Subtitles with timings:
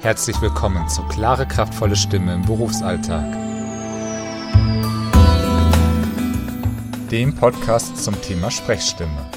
[0.00, 3.32] Herzlich willkommen zu Klare, kraftvolle Stimme im Berufsalltag.
[7.10, 9.28] Dem Podcast zum Thema Sprechstimme.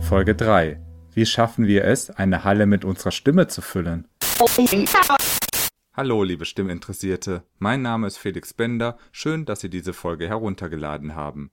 [0.00, 0.80] Folge 3.
[1.12, 4.08] Wie schaffen wir es, eine Halle mit unserer Stimme zu füllen?
[5.92, 7.42] Hallo, liebe Stimminteressierte.
[7.58, 8.96] Mein Name ist Felix Bender.
[9.12, 11.50] Schön, dass Sie diese Folge heruntergeladen haben.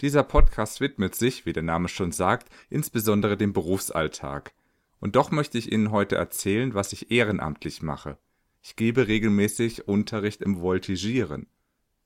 [0.00, 4.52] Dieser Podcast widmet sich, wie der Name schon sagt, insbesondere dem Berufsalltag.
[5.00, 8.18] Und doch möchte ich Ihnen heute erzählen, was ich ehrenamtlich mache.
[8.62, 11.46] Ich gebe regelmäßig Unterricht im Voltigieren.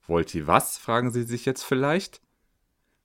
[0.07, 2.21] Volti was, fragen Sie sich jetzt vielleicht?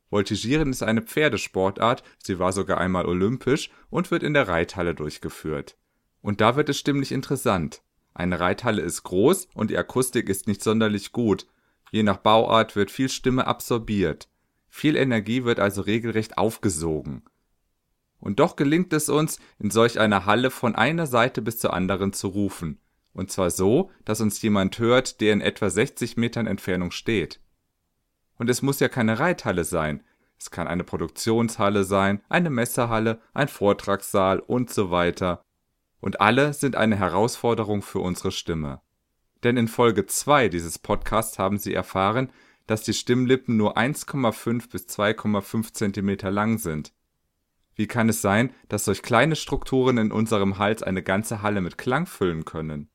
[0.09, 5.77] Voltigieren ist eine Pferdesportart, sie war sogar einmal olympisch und wird in der Reithalle durchgeführt.
[6.22, 7.81] Und da wird es stimmlich interessant.
[8.13, 11.47] Eine Reithalle ist groß und die Akustik ist nicht sonderlich gut.
[11.91, 14.30] Je nach Bauart wird viel Stimme absorbiert.
[14.70, 17.23] Viel Energie wird also regelrecht aufgesogen.
[18.20, 22.14] Und doch gelingt es uns, in solch einer Halle von einer Seite bis zur anderen
[22.14, 22.80] zu rufen.
[23.14, 27.39] Und zwar so, dass uns jemand hört, der in etwa 60 Metern Entfernung steht.
[28.38, 30.04] Und es muss ja keine Reithalle sein.
[30.38, 35.42] Es kann eine Produktionshalle sein, eine Messehalle, ein Vortragssaal und so weiter.
[36.02, 38.82] Und alle sind eine Herausforderung für unsere Stimme.
[39.44, 42.32] Denn in Folge 2 dieses Podcasts haben Sie erfahren,
[42.67, 46.94] dass die Stimmlippen nur 1,5 bis 2,5 Zentimeter lang sind.
[47.76, 51.78] Wie kann es sein, dass solch kleine Strukturen in unserem Hals eine ganze Halle mit
[51.78, 52.90] Klang füllen können?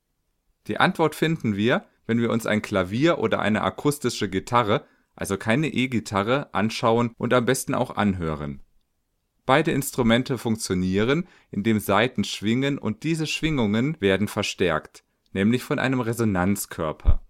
[0.67, 5.69] Die Antwort finden wir, wenn wir uns ein Klavier oder eine akustische Gitarre, also keine
[5.69, 8.62] E-Gitarre, anschauen und am besten auch anhören.
[9.45, 17.22] Beide Instrumente funktionieren, indem Saiten schwingen und diese Schwingungen werden verstärkt, nämlich von einem Resonanzkörper.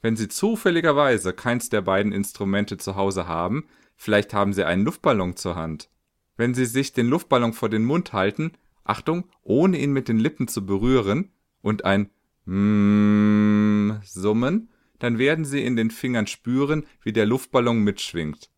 [0.00, 5.36] Wenn Sie zufälligerweise keins der beiden Instrumente zu Hause haben, vielleicht haben Sie einen Luftballon
[5.36, 5.90] zur Hand
[6.36, 8.52] wenn Sie sich den Luftballon vor den Mund halten,
[8.84, 11.30] Achtung, ohne ihn mit den Lippen zu berühren
[11.60, 12.10] und ein
[12.44, 14.68] mm summen,
[14.98, 18.50] dann werden Sie in den Fingern spüren, wie der Luftballon mitschwingt.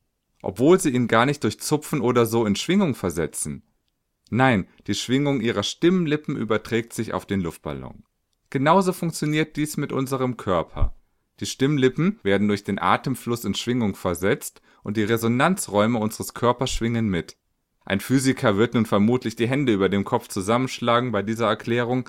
[0.43, 3.63] Obwohl Sie ihn gar nicht durch Zupfen oder so in Schwingung versetzen.
[4.31, 8.05] Nein, die Schwingung Ihrer Stimmlippen überträgt sich auf den Luftballon.
[8.51, 10.95] Genauso funktioniert dies mit unserem Körper.
[11.41, 17.09] Die Stimmlippen werden durch den Atemfluss in Schwingung versetzt und die Resonanzräume unseres Körpers schwingen
[17.09, 17.37] mit.
[17.85, 22.09] Ein Physiker wird nun vermutlich die Hände über dem Kopf zusammenschlagen bei dieser Erklärung,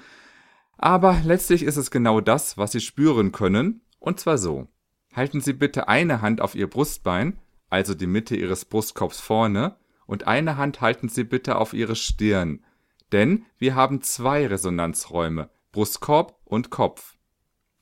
[0.78, 4.68] aber letztlich ist es genau das, was Sie spüren können, und zwar so.
[5.14, 9.76] Halten Sie bitte eine Hand auf Ihr Brustbein, also die Mitte Ihres Brustkorbs vorne,
[10.06, 12.64] und eine Hand halten Sie bitte auf Ihre Stirn,
[13.12, 17.16] denn wir haben zwei Resonanzräume, Brustkorb und Kopf.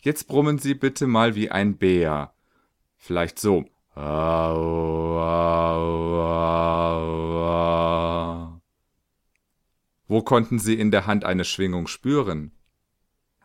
[0.02, 2.34] Jetzt brummen Sie bitte mal wie ein Bär.
[2.98, 3.66] Vielleicht so.
[10.14, 12.52] Wo konnten Sie in der Hand eine Schwingung spüren?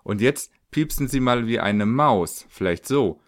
[0.02, 3.22] Und jetzt piepsen Sie mal wie eine Maus, vielleicht so.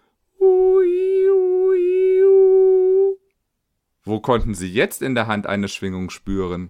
[4.03, 6.69] Wo konnten Sie jetzt in der Hand eine Schwingung spüren?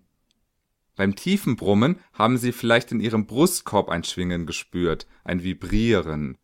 [0.95, 6.37] Beim tiefen Brummen haben Sie vielleicht in Ihrem Brustkorb ein Schwingen gespürt, ein Vibrieren.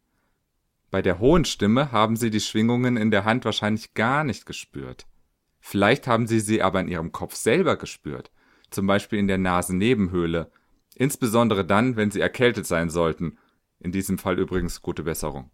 [0.92, 5.08] Bei der hohen Stimme haben Sie die Schwingungen in der Hand wahrscheinlich gar nicht gespürt.
[5.62, 8.30] Vielleicht haben Sie sie aber in Ihrem Kopf selber gespürt,
[8.70, 10.52] zum Beispiel in der Nasennebenhöhle,
[10.96, 13.38] insbesondere dann, wenn Sie erkältet sein sollten.
[13.80, 15.52] In diesem Fall übrigens gute Besserung.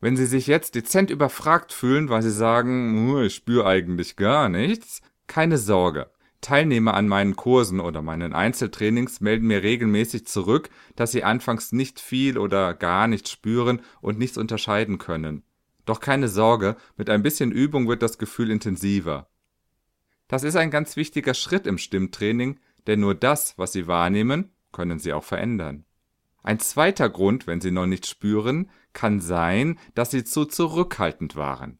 [0.00, 5.02] Wenn Sie sich jetzt dezent überfragt fühlen, weil Sie sagen, ich spüre eigentlich gar nichts,
[5.26, 6.10] keine Sorge.
[6.40, 11.98] Teilnehmer an meinen Kursen oder meinen Einzeltrainings melden mir regelmäßig zurück, dass sie anfangs nicht
[11.98, 15.42] viel oder gar nichts spüren und nichts unterscheiden können.
[15.84, 19.28] Doch keine Sorge, mit ein bisschen Übung wird das Gefühl intensiver.
[20.28, 24.98] Das ist ein ganz wichtiger Schritt im Stimmtraining, denn nur das, was Sie wahrnehmen, können
[24.98, 25.84] Sie auch verändern.
[26.42, 31.78] Ein zweiter Grund, wenn Sie noch nichts spüren, kann sein, dass Sie zu zurückhaltend waren.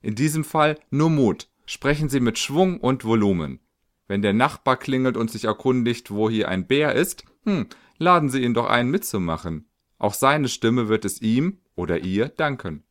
[0.00, 1.48] In diesem Fall nur Mut.
[1.64, 3.60] Sprechen Sie mit Schwung und Volumen.
[4.08, 7.66] Wenn der Nachbar klingelt und sich erkundigt, wo hier ein Bär ist, hm,
[7.98, 9.68] laden Sie ihn doch ein, mitzumachen.
[9.98, 12.82] Auch seine Stimme wird es ihm oder ihr danken.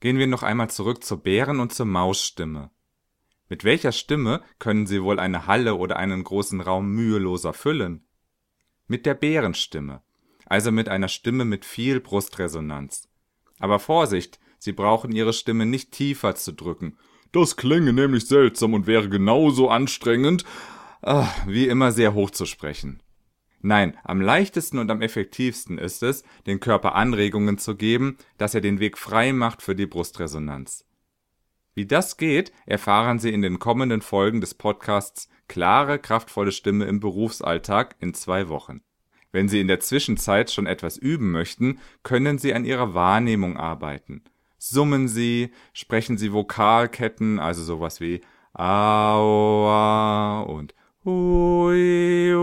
[0.00, 2.70] Gehen wir noch einmal zurück zur Bären- und zur Mausstimme.
[3.48, 8.04] Mit welcher Stimme können Sie wohl eine Halle oder einen großen Raum müheloser füllen?
[8.86, 10.02] Mit der Bärenstimme,
[10.46, 13.08] also mit einer Stimme mit viel Brustresonanz.
[13.58, 16.96] Aber Vorsicht, Sie brauchen Ihre Stimme nicht tiefer zu drücken
[17.32, 20.44] das klänge nämlich seltsam und wäre genauso anstrengend,
[21.02, 23.02] ach, wie immer sehr hoch zu sprechen.
[23.60, 28.60] Nein, am leichtesten und am effektivsten ist es, den Körper Anregungen zu geben, dass er
[28.60, 30.86] den Weg frei macht für die Brustresonanz.
[31.78, 36.98] Wie das geht, erfahren Sie in den kommenden Folgen des Podcasts Klare, kraftvolle Stimme im
[36.98, 38.80] Berufsalltag in zwei Wochen.
[39.30, 44.24] Wenn Sie in der Zwischenzeit schon etwas üben möchten, können Sie an Ihrer Wahrnehmung arbeiten.
[44.58, 48.22] Summen Sie, sprechen Sie Vokalketten, also sowas wie
[48.54, 52.34] Aua und Hui